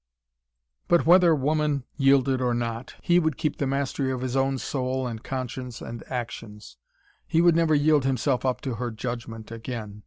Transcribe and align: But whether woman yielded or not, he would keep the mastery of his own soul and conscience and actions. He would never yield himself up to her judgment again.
But 0.87 1.05
whether 1.05 1.35
woman 1.35 1.83
yielded 1.95 2.41
or 2.41 2.55
not, 2.55 2.95
he 3.03 3.19
would 3.19 3.37
keep 3.37 3.57
the 3.57 3.67
mastery 3.67 4.11
of 4.11 4.21
his 4.21 4.35
own 4.35 4.57
soul 4.57 5.05
and 5.05 5.23
conscience 5.23 5.79
and 5.79 6.01
actions. 6.07 6.77
He 7.27 7.39
would 7.39 7.55
never 7.55 7.75
yield 7.75 8.03
himself 8.03 8.43
up 8.43 8.61
to 8.61 8.73
her 8.81 8.89
judgment 8.89 9.51
again. 9.51 9.99